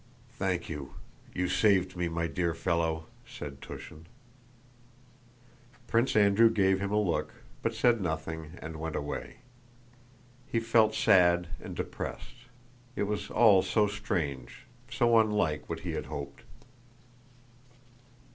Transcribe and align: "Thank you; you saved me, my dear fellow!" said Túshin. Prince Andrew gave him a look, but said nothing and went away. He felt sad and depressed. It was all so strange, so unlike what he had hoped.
"Thank 0.39 0.67
you; 0.67 0.95
you 1.31 1.47
saved 1.47 1.95
me, 1.95 2.07
my 2.09 2.25
dear 2.25 2.55
fellow!" 2.55 3.05
said 3.23 3.61
Túshin. 3.61 4.05
Prince 5.85 6.15
Andrew 6.15 6.49
gave 6.49 6.79
him 6.79 6.89
a 6.91 6.97
look, 6.99 7.35
but 7.61 7.75
said 7.75 8.01
nothing 8.01 8.53
and 8.63 8.77
went 8.77 8.95
away. 8.95 9.41
He 10.47 10.59
felt 10.59 10.95
sad 10.95 11.49
and 11.61 11.75
depressed. 11.75 12.47
It 12.95 13.03
was 13.03 13.29
all 13.29 13.61
so 13.61 13.85
strange, 13.85 14.65
so 14.89 15.19
unlike 15.19 15.69
what 15.69 15.81
he 15.81 15.91
had 15.91 16.07
hoped. 16.07 16.41